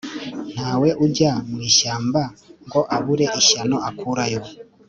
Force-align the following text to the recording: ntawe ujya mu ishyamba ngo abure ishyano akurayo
ntawe 0.53 0.89
ujya 1.05 1.31
mu 1.49 1.57
ishyamba 1.69 2.21
ngo 2.65 2.81
abure 2.97 3.25
ishyano 3.39 3.77
akurayo 3.89 4.41